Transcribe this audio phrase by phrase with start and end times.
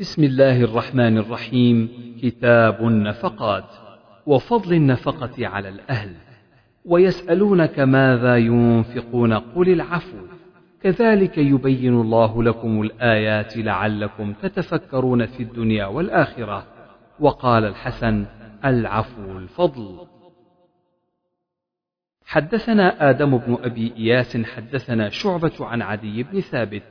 [0.00, 1.88] بسم الله الرحمن الرحيم.
[2.22, 3.64] كتاب النفقات
[4.26, 6.14] وفضل النفقة على الأهل.
[6.84, 10.16] ويسألونك ماذا ينفقون؟ قل العفو.
[10.82, 16.66] كذلك يبين الله لكم الآيات لعلكم تتفكرون في الدنيا والآخرة.
[17.20, 18.26] وقال الحسن
[18.64, 20.06] العفو الفضل.
[22.26, 26.82] حدثنا آدم بن أبي إياس حدثنا شعبة عن عدي بن ثابت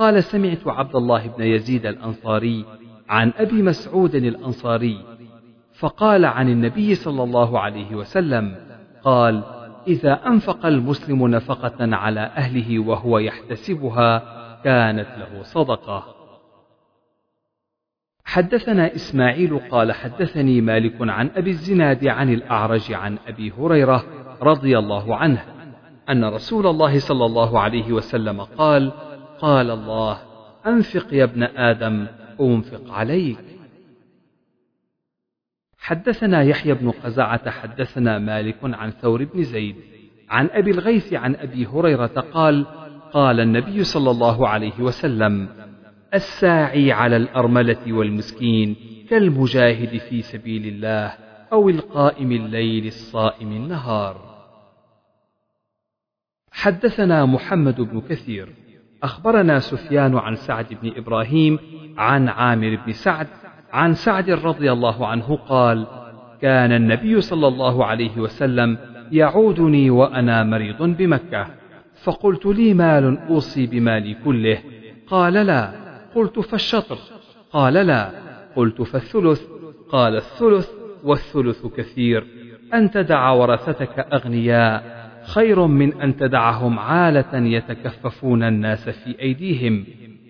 [0.00, 2.64] قال سمعت عبد الله بن يزيد الأنصاري
[3.08, 5.04] عن أبي مسعود الأنصاري
[5.78, 8.56] فقال عن النبي صلى الله عليه وسلم
[9.04, 9.42] قال
[9.86, 14.18] إذا أنفق المسلم نفقة على أهله وهو يحتسبها
[14.64, 16.04] كانت له صدقة.
[18.24, 24.04] حدثنا إسماعيل قال حدثني مالك عن أبي الزناد عن الأعرج عن أبي هريرة
[24.42, 25.44] رضي الله عنه
[26.10, 28.92] أن رسول الله صلى الله عليه وسلم قال
[29.40, 30.22] قال الله
[30.66, 32.06] أنفق يا ابن آدم
[32.40, 33.38] أنفق عليك.
[35.78, 39.76] حدثنا يحيى بن قزعة حدثنا مالك عن ثور بن زيد
[40.28, 42.66] عن أبي الغيث عن أبي هريرة قال
[43.12, 45.48] قال النبي صلى الله عليه وسلم
[46.14, 48.76] الساعي على الأرملة والمسكين
[49.10, 51.06] كالمجاهد في سبيل الله
[51.52, 54.30] أو القائم الليل الصائم النهار.
[56.52, 58.54] حدثنا محمد بن كثير
[59.02, 61.58] أخبرنا سفيان عن سعد بن إبراهيم
[61.98, 63.26] عن عامر بن سعد
[63.72, 65.86] عن سعد رضي الله عنه قال
[66.42, 68.78] كان النبي صلى الله عليه وسلم
[69.12, 71.46] يعودني وأنا مريض بمكة.
[72.02, 74.58] فقلت لي مال أوصي بمالي كله.
[75.06, 75.72] قال لا.
[76.14, 76.98] قلت فالشطر.
[77.52, 78.10] قال لا.
[78.56, 79.42] قلت فالثلث.
[79.90, 80.70] قال الثلث
[81.04, 82.26] والثلث كثير.
[82.74, 84.99] أن تدع ورثتك أغنياء.
[85.22, 89.86] خير من أن تدعهم عالة يتكففون الناس في أيديهم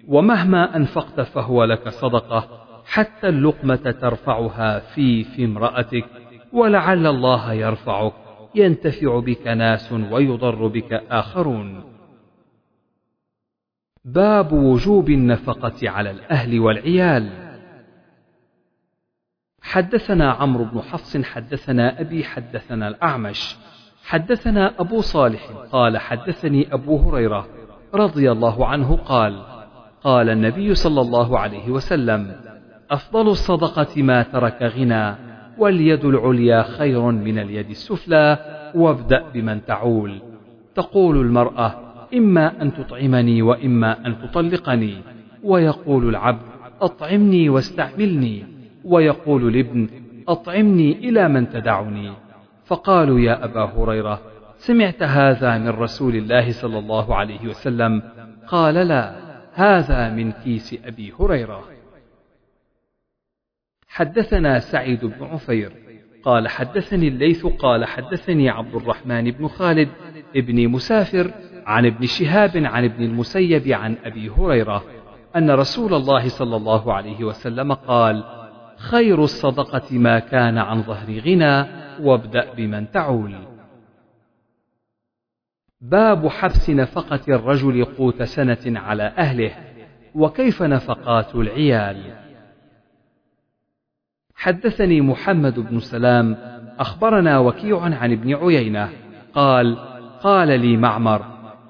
[0.08, 6.05] ومهما أنفقت فهو لك صدقة حتى اللقمة ترفعها في في امرأتك
[6.52, 8.12] ولعل الله يرفعك
[8.55, 11.84] ينتفع بك ناس ويضر بك آخرون.
[14.05, 17.51] باب وجوب النفقة على الأهل والعيال.
[19.62, 23.57] حدثنا عمرو بن حفص حدثنا أبي حدثنا الأعمش
[24.10, 27.46] حدثنا أبو صالح قال حدثني أبو هريرة
[27.94, 29.42] رضي الله عنه قال
[30.04, 32.36] قال النبي صلى الله عليه وسلم
[32.90, 35.14] أفضل الصدقة ما ترك غنى
[35.58, 38.38] واليد العليا خير من اليد السفلى
[38.74, 40.22] وابدأ بمن تعول.
[40.74, 41.74] تقول المرأة
[42.14, 44.94] إما أن تطعمني وإما أن تطلقني
[45.44, 46.46] ويقول العبد
[46.80, 48.44] أطعمني واستعملني
[48.84, 49.88] ويقول الابن
[50.28, 52.30] أطعمني إلى من تدعني.
[52.70, 54.20] فقالوا يا أبا هريرة
[54.57, 58.03] سمعت هذا من رسول الله صلى الله عليه وسلم؟
[58.47, 59.14] قال لا
[59.55, 61.64] هذا من كيس أبي هريرة.
[63.89, 65.73] حدثنا سعيد بن عفير
[66.25, 69.89] قال حدثني الليث قال حدثني عبد الرحمن بن خالد
[70.37, 71.31] ابن مسافر
[71.67, 74.85] عن ابن شهاب عن ابن المسيب عن أبي هريرة
[75.37, 78.39] أن رسول الله صلى الله عليه وسلم قال
[78.80, 81.67] خير الصدقة ما كان عن ظهر غنى
[82.01, 83.35] وابدأ بمن تعول.
[85.80, 89.52] باب حبس نفقة الرجل قوت سنة على أهله
[90.14, 92.17] وكيف نفقات العيال.
[94.35, 96.36] حدثني محمد بن سلام
[96.79, 98.89] أخبرنا وكيع عن ابن عيينة
[99.35, 99.77] قال
[100.23, 101.23] قال لي معمر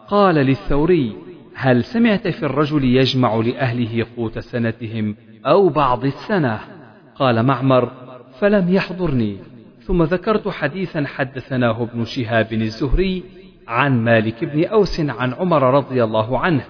[0.08, 1.16] قال للثوري
[1.54, 5.16] هل سمعت في الرجل يجمع لأهله قوت سنتهم
[5.46, 6.79] أو بعض السنة؟
[7.20, 7.92] قال معمر
[8.38, 9.36] فلم يحضرني.
[9.80, 13.24] ثم ذكرت حديثا حدثناه ابن شهاب الزهري
[13.68, 16.64] عن مالك بن أوس عن عمر رضي الله عنه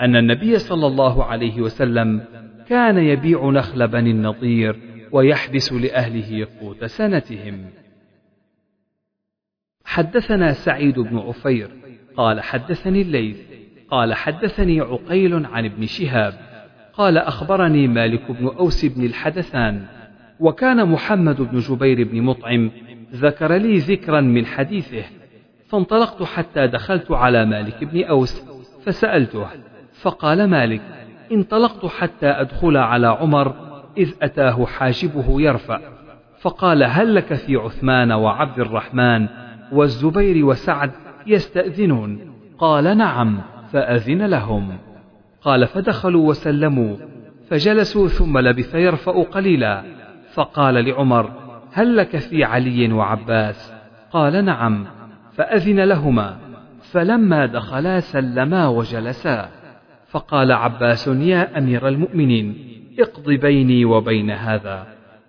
[0.00, 2.24] أن النبي صلى الله عليه وسلم
[2.68, 4.80] كان يبيع نخل بني النضير
[5.12, 7.64] ويحبس لأهله قوت سنتهم.
[9.84, 11.70] حدثنا سعيد بن عفير
[12.16, 13.40] قال حدثني الليث
[13.90, 16.53] قال حدثني عقيل عن ابن شهاب.
[16.96, 19.86] قال أخبرني مالك بن أوس بن الحدثان
[20.40, 22.70] وكان محمد بن جبير بن مطعم
[23.12, 25.04] ذكر لي ذكرا من حديثه
[25.68, 28.42] فانطلقت حتى دخلت على مالك بن أوس
[28.84, 29.46] فسألته
[30.02, 30.80] فقال مالك
[31.32, 33.54] انطلقت حتى أدخل على عمر
[33.96, 35.80] إذ أتاه حاجبه يرفع
[36.40, 39.28] فقال هل لك في عثمان وعبد الرحمن
[39.72, 40.90] والزبير وسعد
[41.26, 42.18] يستأذنون؟
[42.58, 43.40] قال نعم
[43.72, 44.78] فأذن لهم.
[45.44, 46.96] قال فدخلوا وسلموا.
[47.50, 49.82] فجلسوا ثم لبث يرفأ قليلا.
[50.34, 51.30] فقال لعمر
[51.72, 53.72] هل لك في علي وعباس؟
[54.12, 54.86] قال نعم.
[55.32, 56.36] فأذن لهما.
[56.92, 59.48] فلما دخلا سلما وجلسا.
[60.08, 62.56] فقال عباس يا أمير المؤمنين
[62.98, 64.86] اقض بيني وبين هذا.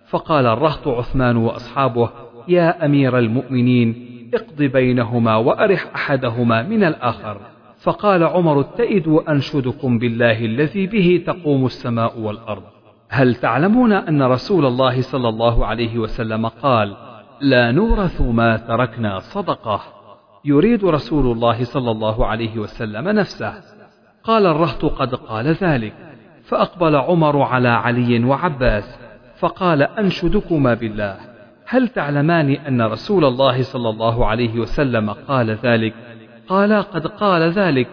[0.08, 2.10] فقال الرهط عثمان وأصحابه
[2.48, 7.55] يا أمير المؤمنين اقض بينهما وأرح أحدهما من الآخر.
[7.86, 12.64] فقال عمر اتئدوا أنشدكم بالله الذي به تقوم السماء والأرض.
[13.10, 16.96] هل تعلمون أن رسول الله صلى الله عليه وسلم قال
[17.42, 19.82] لا نورث ما تركنا صدقة
[20.46, 23.54] يريد رسول الله صلى الله عليه وسلم نفسه.
[24.24, 25.94] قال الرهط قد قال ذلك
[26.44, 29.00] فأقبل عمر على علي وعباس
[29.40, 31.18] فقال أنشدكما بالله
[31.68, 35.94] هل تعلمان أن رسول الله صلى الله عليه وسلم قال ذلك؟
[36.48, 37.88] قال قد قال ذلك.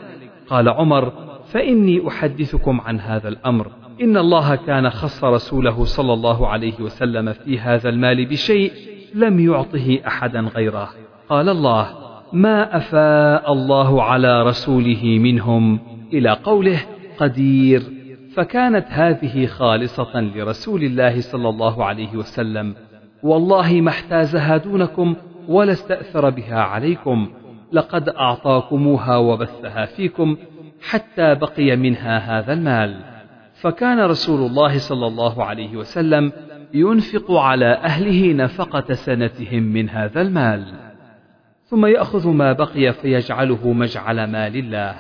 [0.49, 1.13] قال عمر
[1.47, 3.67] فإني أحدثكم عن هذا الأمر.
[4.03, 8.73] إن الله كان خص رسوله صلى الله عليه وسلم في هذا المال بشيء
[9.15, 10.89] لم يعطه أحدا غيره.
[11.29, 11.89] قال الله
[12.33, 15.81] ما أفاء الله على رسوله منهم
[16.13, 16.81] إلى قوله
[17.19, 17.83] قدير.
[18.35, 22.75] فكانت هذه خالصة لرسول الله صلى الله عليه وسلم.
[23.23, 25.15] والله ما احتازها دونكم
[25.49, 27.29] ولا استأثر بها عليكم.
[27.73, 30.37] لقد أعطاكموها وبثها فيكم
[30.89, 33.01] حتى بقي منها هذا المال.
[33.55, 36.33] فكان رسول الله صلى الله عليه وسلم
[36.75, 40.65] ينفق على أهله نفقة سنتهم من هذا المال.
[41.65, 44.95] ثم يأخذ ما بقي فيجعله مجعل مال الله.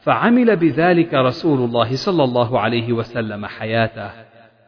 [0.00, 4.10] فعمل بذلك رسول الله صلى الله عليه وسلم حياته.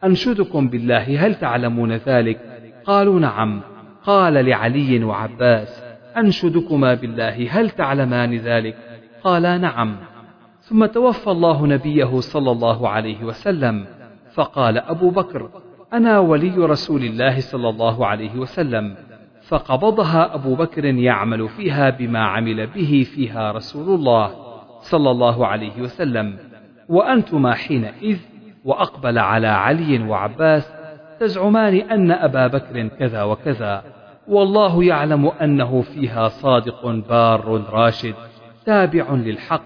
[0.03, 2.39] أنشدكم بالله هل تعلمون ذلك؟
[2.85, 3.61] قالوا نعم.
[4.03, 5.84] قال لعلي وعباس
[6.17, 8.77] أنشدكما بالله هل تعلمان ذلك؟
[9.23, 9.95] قالا نعم.
[10.61, 13.85] ثم توفى الله نبيه صلى الله عليه وسلم
[14.33, 15.49] فقال أبو بكر
[15.93, 18.95] أنا ولي رسول الله صلى الله عليه وسلم
[19.47, 24.31] فقبضها أبو بكر يعمل فيها بما عمل به فيها رسول الله
[24.79, 26.37] صلى الله عليه وسلم.
[26.89, 28.17] وأنتما حينئذ
[28.65, 30.73] وأقبل على علي وعباس
[31.19, 33.94] تزعمان أن أبا بكر كذا وكذا.
[34.27, 38.13] والله يعلم أنه فيها صادق بار راشد
[38.65, 39.63] تابع للحق.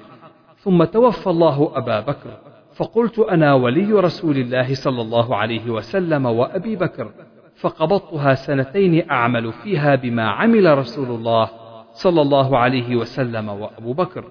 [0.57, 2.37] ثم توفى الله أبا بكر.
[2.75, 7.11] فقلت أنا ولي رسول الله صلى الله عليه وسلم وأبي بكر.
[7.55, 11.49] فقبضتها سنتين أعمل فيها بما عمل رسول الله
[11.93, 14.25] صلى الله عليه وسلم وأبو بكر.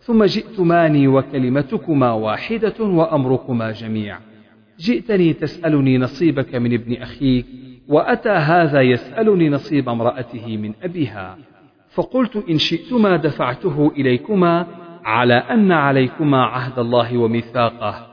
[0.00, 4.18] ثم جئتماني وكلمتكما واحدة وأمركما جميع.
[4.78, 7.46] جئتني تسألني نصيبك من ابن أخيك.
[7.90, 11.36] وأتى هذا يسألني نصيب امرأته من أبيها
[11.90, 14.66] فقلت إن شئتما دفعته إليكما
[15.04, 18.06] على أن عليكما عهد الله وميثاقه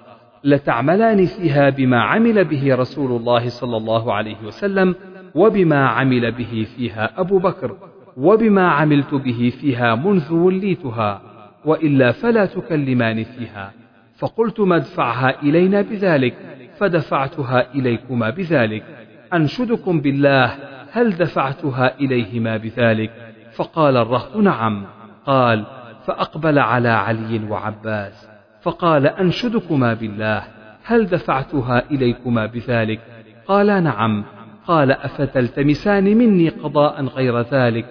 [0.44, 4.96] لتعملان فيها بما عمل به رسول الله صلى الله عليه وسلم
[5.36, 7.78] وبما عمل به فيها أبو بكر
[8.18, 11.22] وبما عملت به فيها منذ وليتها
[11.66, 13.72] وإلا فلا تكلمان فيها
[14.18, 16.36] فقلت مدفعها إلينا بذلك
[16.78, 19.07] فدفعتها إليكما بذلك.
[19.34, 20.56] أنشدكم بالله
[20.92, 23.12] هل دفعتها إليهما بذلك؟
[23.56, 24.86] فقال الرهط نعم.
[25.26, 25.66] قال
[26.06, 28.30] فأقبل على علي وعباس
[28.62, 30.44] فقال أنشدكما بالله
[30.84, 33.00] هل دفعتها إليكما بذلك؟
[33.48, 34.26] قالا نعم.
[34.68, 37.86] قال أفتلتمسان مني قضاء غير ذلك؟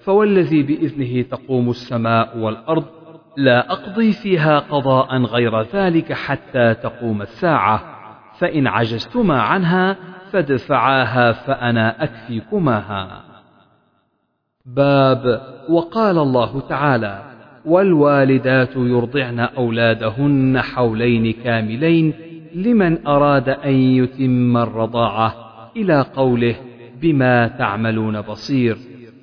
[0.00, 2.84] فوالذي بإذنه تقوم السماء والأرض
[3.36, 7.98] لا أقضي فيها قضاء غير ذلك حتى تقوم الساعة.
[8.38, 9.96] فإن عجزتما عنها
[10.32, 13.22] فادفعاها فأنا أكفيكماها.
[14.66, 17.22] باب وقال الله تعالى
[17.64, 22.14] والوالدات يرضعن أولادهن حولين كاملين
[22.54, 25.34] لمن أراد أن يتم الرضاعة
[25.76, 26.56] إلى قوله
[27.00, 28.76] بما تعملون بصير.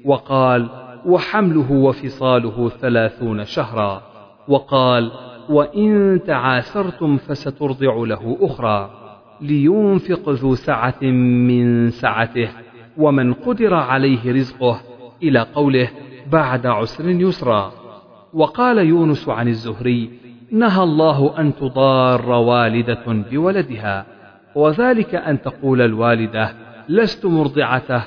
[0.06, 0.70] وقال
[1.06, 4.02] وحمله وفصاله ثلاثون شهرا.
[4.48, 5.12] وقال
[5.50, 9.05] وإن تعاسرتم فسترضع له أخرى.
[9.42, 11.04] لينفق ذو سعة
[11.48, 12.50] من سعته
[12.98, 14.82] ومن قدر عليه رزقه
[15.24, 15.90] إلى قوله
[16.32, 17.72] بعد عسر يسرا.
[18.34, 20.10] وقال يونس عن الزهري
[20.52, 24.06] نهى الله أن تضار والدة بولدها
[24.56, 26.54] وذلك أن تقول الوالدة
[26.90, 28.04] لست مرضعته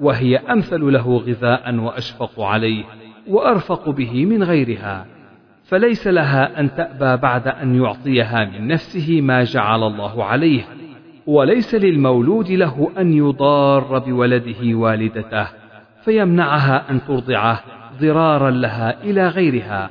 [0.00, 2.84] وهي أمثل له غذاء وأشفق عليه
[3.28, 5.06] وأرفق به من غيرها.
[5.72, 10.62] فليس لها أن تأبى بعد أن يعطيها من نفسه ما جعل الله عليه
[11.26, 15.46] وليس للمولود له أن يضار بولده والدته
[16.04, 17.60] فيمنعها أن ترضعه
[18.00, 19.90] ضرارا لها إلى غيرها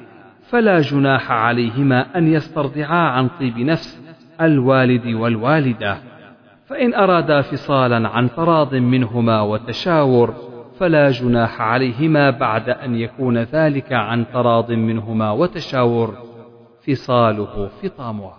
[0.49, 4.01] فلا جناح عليهما أن يسترضعا عن طيب نفس
[4.41, 5.97] الوالد والوالدة
[6.67, 10.50] فإن أرادا فصالا عن تراض منهما وتشاور
[10.81, 16.17] فلا جناح عليهما بعد أن يكون ذلك عن تراض منهما وتشاور
[16.87, 18.37] فصاله فطامها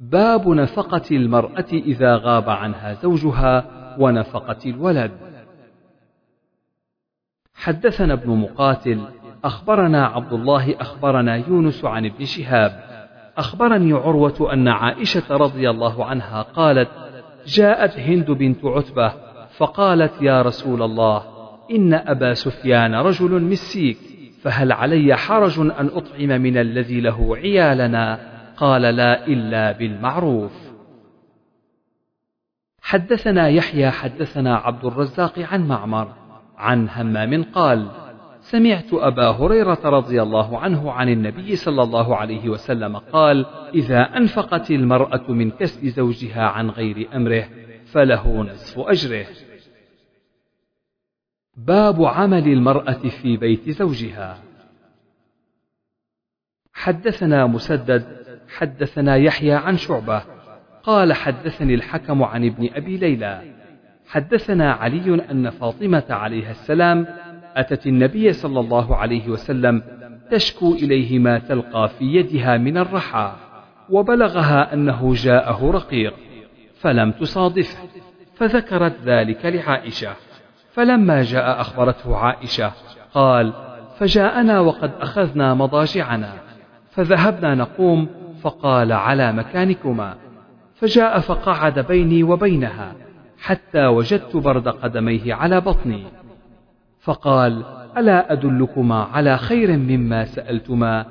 [0.00, 3.64] باب نفقة المرأة إذا غاب عنها زوجها
[3.98, 5.10] ونفقة الولد.
[7.54, 9.00] حدثنا ابن مقاتل
[9.44, 12.84] أخبرنا عبد الله أخبرنا يونس عن ابن شهاب
[13.36, 16.88] أخبرني عروة أن عائشة رضي الله عنها قالت:
[17.46, 19.23] جاءت هند بنت عتبة
[19.56, 21.22] فقالت يا رسول الله
[21.70, 23.98] إن أبا سفيان رجل مسيك
[24.42, 30.52] فهل علي حرج أن أطعم من الذي له عيالنا؟ قال لا إلا بالمعروف.
[32.82, 36.12] حدثنا يحيى حدثنا عبد الرزاق عن معمر
[36.56, 37.88] عن همام قال
[38.40, 44.70] سمعت أبا هريرة رضي الله عنه عن النبي صلى الله عليه وسلم قال إذا أنفقت
[44.70, 47.44] المرأة من كسب زوجها عن غير أمره
[47.92, 49.26] فله نصف أجره.
[51.56, 54.38] باب عمل المرأة في بيت زوجها.
[56.72, 58.04] حدثنا مسدد
[58.56, 60.22] حدثنا يحيى عن شعبة
[60.82, 63.42] قال حدثني الحكم عن ابن أبي ليلى.
[64.06, 67.06] حدثنا علي أن فاطمة عليها السلام
[67.56, 69.82] أتت النبي صلى الله عليه وسلم
[70.30, 73.36] تشكو إليه ما تلقى في يدها من الرحى
[73.90, 76.14] وبلغها أنه جاءه رقيق
[76.80, 77.78] فلم تصادفه
[78.34, 80.16] فذكرت ذلك لعائشة.
[80.74, 82.72] فلما جاء أخبرته عائشة
[83.14, 83.52] قال
[83.98, 86.32] فجاءنا وقد أخذنا مضاجعنا
[86.90, 88.08] فذهبنا نقوم
[88.42, 90.14] فقال على مكانكما
[90.74, 92.92] فجاء فقعد بيني وبينها
[93.38, 96.02] حتى وجدت برد قدميه على بطني.
[97.00, 97.64] فقال
[97.96, 101.06] ألا أدلكما على خير مما سألتما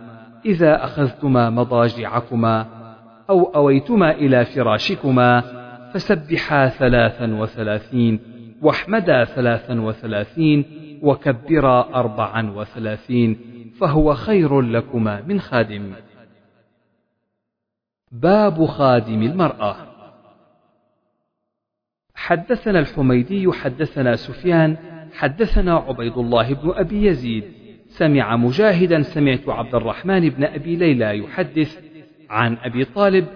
[0.46, 2.66] إذا أخذتما مضاجعكما
[3.30, 5.44] أو أويتما إلى فراشكما
[5.94, 8.33] فسبحا ثلاثا وثلاثين
[8.64, 10.66] واحمدا ثلاثا وثلاثين
[11.02, 13.40] وكبرا أربعا وثلاثين
[13.80, 15.94] فهو خير لكما من خادم.
[18.12, 19.76] باب خادم المرأة.
[22.16, 24.78] حدثنا الحميدي حدثنا سفيان
[25.14, 27.44] حدثنا عبيد الله بن أبي يزيد.
[27.88, 31.80] سمع مجاهدا سمعت عبد الرحمن بن أبي ليلى يحدث
[32.30, 33.28] عن أبي طالب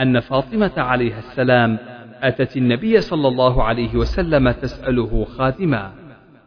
[0.00, 1.78] أن فاطمة عليها السلام
[2.22, 5.92] أتت النبي صلى الله عليه وسلم تسأله خادما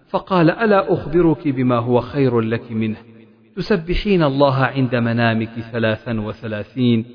[0.10, 2.98] فقال ألا أخبرك بما هو خير لك منه؟
[3.56, 7.06] تسبحين الله عند منامك ثلاثا وثلاثين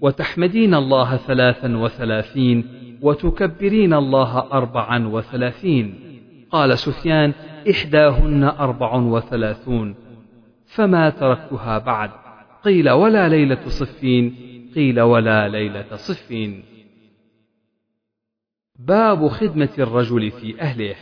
[0.00, 2.64] وتحمدين الله ثلاثا وثلاثين
[3.02, 5.94] وتكبرين الله أربعا وثلاثين
[6.50, 7.32] قال سفيان
[7.70, 9.94] إحداهن أربع وثلاثون
[10.66, 12.10] فما تركتها بعد؟
[12.64, 14.34] قيل ولا ليلة صفين
[14.74, 16.62] قيل ولا ليلة صفين
[18.86, 20.94] باب خدمة الرجل في أهله.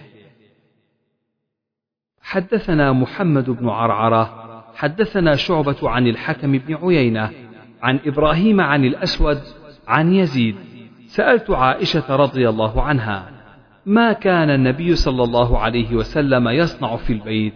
[2.21, 7.31] حدثنا محمد بن عرعرة حدثنا شعبة عن الحكم بن عيينة
[7.83, 9.41] عن إبراهيم عن الأسود
[9.89, 10.57] عن يزيد.
[11.07, 13.31] سألت عائشة رضي الله عنها
[13.87, 17.55] ما كان النبي صلى الله عليه وسلم يصنع في البيت؟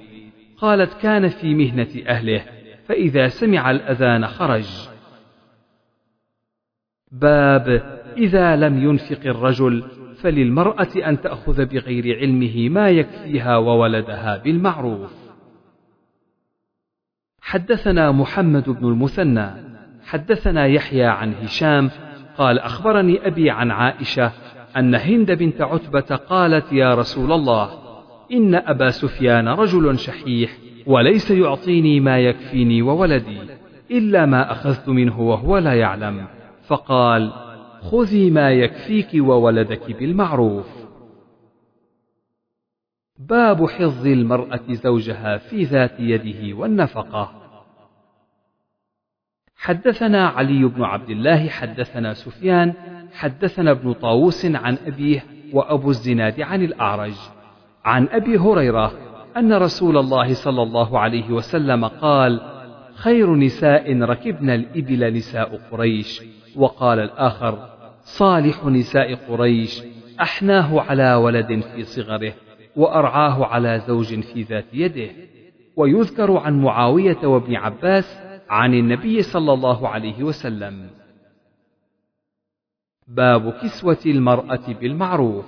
[0.59, 2.45] قالت كان في مهنة أهله
[2.89, 4.89] فإذا سمع الأذان خرج.
[7.13, 7.83] باب
[8.17, 15.13] إذا لم ينفق الرجل فللمرأة أن تأخذ بغير علمه ما يكفيها وولدها بالمعروف.
[17.41, 19.51] حدثنا محمد بن المثنى
[20.05, 21.91] حدثنا يحيى عن هشام
[22.39, 24.33] قال أخبرني أبي عن عائشة
[24.77, 27.71] أن هند بنت عتبة قالت يا رسول الله
[28.33, 30.51] إن أبا سفيان رجل شحيح
[30.87, 33.39] وليس يعطيني ما يكفيني وولدي
[33.91, 36.27] إلا ما أخذت منه وهو لا يعلم.
[36.67, 37.52] فقال
[37.91, 40.67] خذي ما يكفيك وولدك بالمعروف.
[43.19, 47.33] باب حظ المرأة زوجها في ذات يده والنفقة.
[49.57, 52.75] حدثنا علي بن عبد الله حدثنا سفيان
[53.13, 57.15] حدثنا ابن طاووس عن أبيه وأبو الزناد عن الأعرج.
[57.85, 58.93] عن أبي هريرة
[59.37, 62.41] أن رسول الله صلى الله عليه وسلم قال
[62.95, 66.23] خير نساء ركبن الإبل نساء قريش.
[66.57, 67.72] وقال الآخر
[68.03, 69.83] صالح نساء قريش
[70.21, 72.35] أحناه على ولد في صغره
[72.77, 75.11] وأرعاه على زوج في ذات يده.
[75.77, 78.19] ويذكر عن معاوية وابن عباس
[78.49, 80.91] عن النبي صلى الله عليه وسلم.
[83.09, 85.47] باب كسوة المرأة بالمعروف.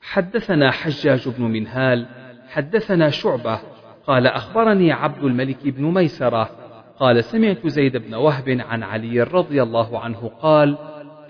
[0.00, 2.06] حدثنا حجاج بن منهال
[2.48, 3.60] حدثنا شعبة
[4.06, 6.63] قال أخبرني عبد الملك بن ميسرة
[6.98, 10.78] قال سمعت زيد بن وهب عن علي رضي الله عنه قال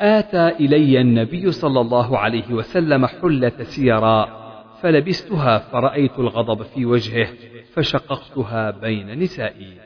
[0.01, 4.45] آتى إلي النبي صلى الله عليه وسلم حلة سيراء
[4.81, 7.29] فلبستها فرأيت الغضب في وجهه
[7.73, 9.81] فشققتها بين نسائي.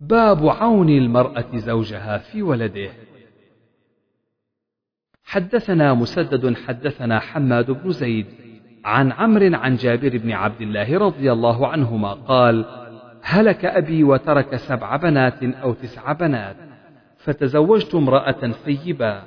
[0.00, 2.90] باب عون المرأة زوجها في ولده.
[5.24, 8.26] حدثنا مسدد حدثنا حماد بن زيد
[8.84, 12.83] عن عمرو عن جابر بن عبد الله رضي الله عنهما قال
[13.24, 16.56] هلك أبي وترك سبع بنات أو تسع بنات
[17.18, 19.22] فتزوجت امرأة ثيبا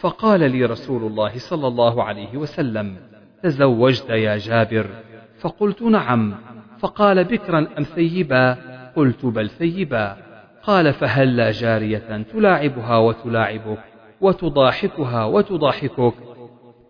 [0.00, 2.96] فقال لي رسول الله صلى الله عليه وسلم
[3.42, 4.86] تزوجت يا جابر.
[5.40, 6.34] فقلت نعم.
[6.78, 8.56] فقال بكرا أم ثيبا؟
[8.96, 10.16] قلت بل ثيبا.
[10.62, 13.78] قال فهلا جارية تلاعبها وتلاعبك
[14.20, 16.14] وتضاحكها وتضاحكك؟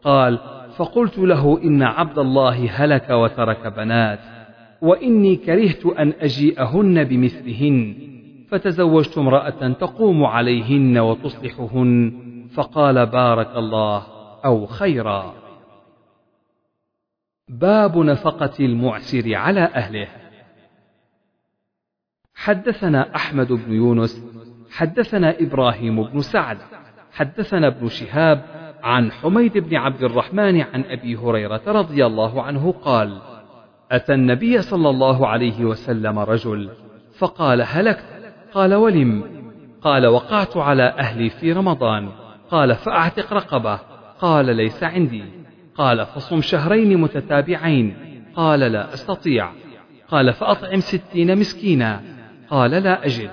[0.05, 0.39] قال
[0.77, 4.19] فقلت له إن عبد الله هلك وترك بنات.
[4.83, 7.97] وإني كرهت أن أجيئهن بمثلهن
[8.51, 12.13] فتزوجت امرأة تقوم عليهن وتصلحهن
[12.55, 14.07] فقال بارك الله
[14.45, 15.35] أو خيرا.
[17.49, 20.09] باب نفقة المعسر على أهله.
[22.35, 24.25] حدثنا أحمد بن يونس
[24.71, 26.59] حدثنا إبراهيم بن سعد
[27.13, 28.45] حدثنا ابن شهاب
[28.83, 33.32] عن حميد بن عبد الرحمن عن أبي هريرة رضي الله عنه قال
[33.93, 36.71] أتى النبي صلى الله عليه وسلم رجل
[37.19, 38.05] فقال هلكت
[38.55, 39.25] قال ولم.
[39.83, 42.09] قال وقعت على أهلي في رمضان.
[42.51, 43.79] قال فأعتق رقبة.
[44.21, 45.25] قال ليس عندي.
[45.77, 47.97] قال فصم شهرين متتابعين.
[48.37, 49.51] قال لا أستطيع.
[50.09, 52.01] قال فأطعم ستين مسكينا.
[52.51, 53.31] قال لا أجد.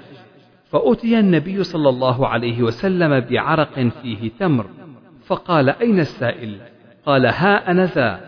[0.72, 4.66] فأتي النبي صلى الله عليه وسلم بعرق فيه تمر.
[5.26, 6.58] فقال أين السائل؟
[7.06, 8.20] قال ها أنا ذا.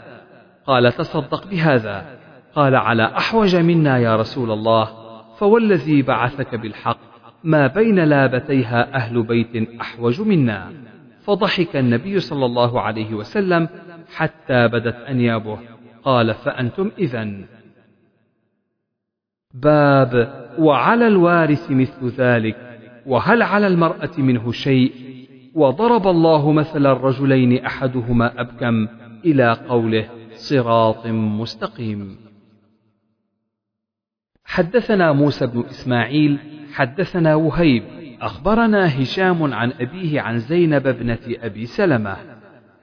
[0.67, 2.20] قال تصدق بهذا.
[2.55, 4.89] قال على أحوج منا يا رسول الله
[5.37, 6.97] فوالذي بعثك بالحق
[7.43, 10.71] ما بين لابتيها أهل بيت أحوج منا.
[11.21, 13.69] فضحك النبي صلى الله عليه وسلم
[14.15, 15.59] حتى بدت أنيابه
[16.03, 17.31] قال فأنتم إذا
[19.53, 24.91] باب وعلى الوارث مثل ذلك وهل على المرأة منه شيء؟
[25.55, 28.87] وضرب الله مثل الرجلين أحدهما أبكم
[29.25, 32.30] إلى قوله صراط مستقيم.
[34.51, 36.37] حدثنا موسى بن إسماعيل
[36.73, 37.83] حدثنا وهيب
[38.21, 42.17] أخبرنا هشام عن أبيه عن زينب ابنة أبي سلمة.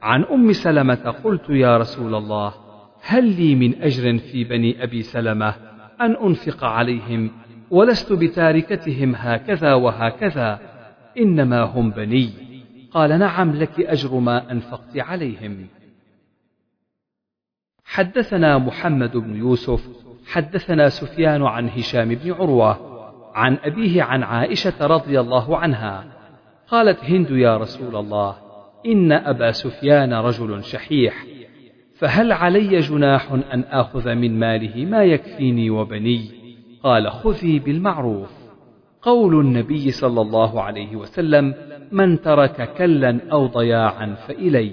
[0.03, 2.55] عن أم سلمة قلت يا رسول الله
[3.03, 5.55] هل لي من أجر في بني أبي سلمة
[6.01, 7.31] أن أنفق عليهم
[7.71, 10.61] ولست بتاركتهم هكذا وهكذا
[11.19, 12.31] إنما هم بني.
[12.91, 15.67] قال نعم لك أجر ما أنفقت عليهم.
[17.85, 22.79] حدثنا محمد بن يوسف حدثنا سفيان عن هشام بن عروة
[23.35, 26.05] عن أبيه عن عائشة رضي الله عنها
[26.69, 28.37] قالت هند يا رسول الله
[28.87, 31.25] إن أبا سفيان رجل شحيح
[31.99, 36.31] فهل علي جناح أن آخذ من ماله ما يكفيني وبني؟
[36.83, 38.31] قال خذي بالمعروف.
[39.03, 41.55] قول النبي صلى الله عليه وسلم
[41.93, 44.73] من ترك كلا أو ضياعا فإلي.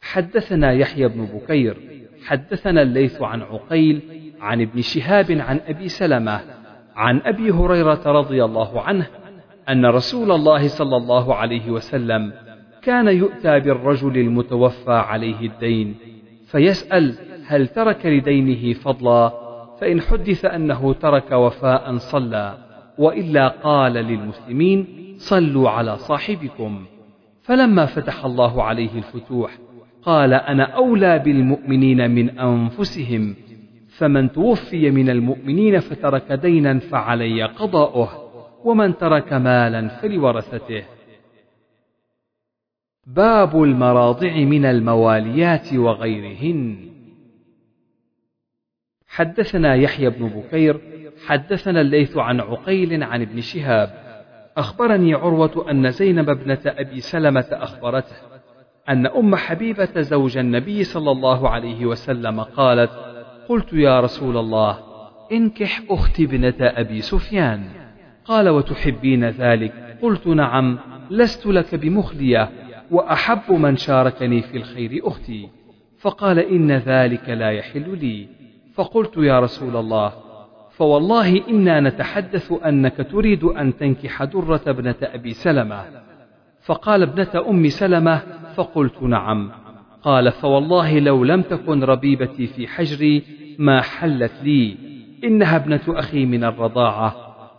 [0.00, 1.91] حدثنا يحيى بن بكير
[2.26, 4.02] حدثنا الليث عن عقيل
[4.40, 6.40] عن ابن شهاب عن أبي سلمة
[6.96, 9.06] عن أبي هريرة رضي الله عنه
[9.68, 12.32] أن رسول الله صلى الله عليه وسلم
[12.82, 15.94] كان يؤتى بالرجل المتوفى عليه الدين
[16.46, 17.14] فيسأل
[17.46, 19.32] هل ترك لدينه فضلا
[19.80, 22.58] فإن حدث أنه ترك وفاء صلى
[22.98, 26.84] وإلا قال للمسلمين صلوا على صاحبكم
[27.42, 29.58] فلما فتح الله عليه الفتوح
[30.02, 33.36] قال أنا أولى بالمؤمنين من أنفسهم
[33.88, 38.08] فمن توفي من المؤمنين فترك دينا فعلي قضاؤه
[38.64, 40.84] ومن ترك مالا فلورثته.
[43.06, 46.88] باب المراضع من المواليات وغيرهن.
[49.08, 50.80] حدثنا يحيى بن بكير
[51.26, 54.02] حدثنا الليث عن عقيل عن ابن شهاب.
[54.56, 58.31] أخبرني عروة أن زينب ابنة أبي سلمة أخبرته.
[58.88, 62.90] أن أم حبيبة زوج النبي صلى الله عليه وسلم قالت
[63.48, 64.78] قلت يا رسول الله
[65.32, 67.64] انكح أختي ابنة أبي سفيان.
[68.24, 70.78] قال وتحبين ذلك؟ قلت نعم
[71.10, 72.50] لست لك بمخلية
[72.90, 75.48] وأحب من شاركني في الخير أختي.
[75.98, 78.28] فقال إن ذلك لا يحل لي.
[78.74, 80.12] فقلت يا رسول الله
[80.70, 85.84] فوالله إنا نتحدث أنك تريد أن تنكح درة ابنة أبي سلمة.
[86.62, 88.22] فقال ابنة أم سلمة
[88.56, 89.50] فقلت نعم.
[90.02, 93.22] قال فوالله لو لم تكن ربيبتي في حجري
[93.58, 94.76] ما حلت لي.
[95.24, 97.14] إنها ابنة أخي من الرضاعة.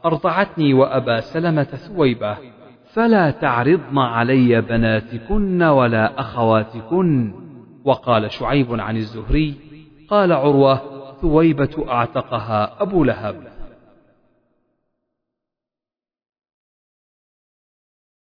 [0.05, 2.37] أرضعتني وأبا سلمة ثويبة.
[2.93, 7.33] فلا تعرضن علي بناتكن ولا أخواتكن.
[7.85, 9.53] وقال شعيب عن الزهري.
[10.09, 10.81] قال عروة
[11.21, 13.52] ثويبة أعتقها أبو لهب.